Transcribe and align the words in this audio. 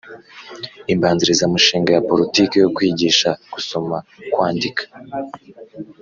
Imbanzirizamushinga 0.93 1.89
ya 1.93 2.03
politiki 2.09 2.53
yo 2.59 2.69
kwigisha 2.75 3.29
gusoma 3.53 3.97
kwandika 4.31 4.83